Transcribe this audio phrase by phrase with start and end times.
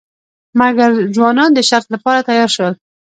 [0.59, 2.73] مګر ځوانان د شرط لپاره تیار شول.